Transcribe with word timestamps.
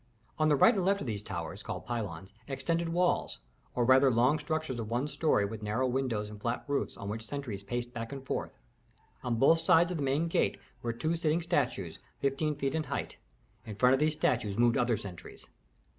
At 0.39 0.49
the 0.49 0.55
right 0.55 0.73
and 0.75 0.83
left 0.83 1.01
of 1.01 1.05
these 1.05 1.21
towers, 1.21 1.61
called 1.61 1.85
pylons, 1.85 2.33
extended 2.47 2.89
walls, 2.89 3.37
or 3.75 3.85
rather 3.85 4.09
long 4.09 4.39
structures 4.39 4.79
of 4.79 4.89
one 4.89 5.07
story, 5.07 5.45
with 5.45 5.61
narrow 5.61 5.85
windows 5.87 6.27
and 6.27 6.41
flat 6.41 6.63
roofs, 6.67 6.97
on 6.97 7.07
which 7.07 7.23
sentries 7.27 7.61
paced 7.61 7.93
back 7.93 8.11
and 8.11 8.25
forth. 8.25 8.57
On 9.23 9.35
both 9.35 9.59
sides 9.59 9.91
of 9.91 9.97
the 9.97 10.03
main 10.03 10.27
gate 10.27 10.57
were 10.81 10.91
two 10.91 11.15
sitting 11.15 11.43
statues 11.43 11.99
fifteen 12.19 12.55
feet 12.55 12.73
in 12.73 12.85
height. 12.85 13.17
In 13.63 13.75
front 13.75 13.93
of 13.93 13.99
these 13.99 14.13
statues 14.13 14.57
moved 14.57 14.75
other 14.75 14.97
sentries. 14.97 15.47